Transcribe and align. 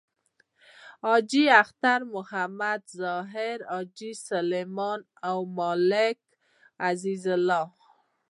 حاجی 1.05 1.43
اختر 1.61 1.99
محمد 2.15 2.81
طاهري، 3.01 3.65
حاجی 3.71 4.11
سلیمان 4.27 4.99
او 5.29 5.37
ملک 5.57 6.19
عزیز 6.87 7.23
الله… 7.35 7.67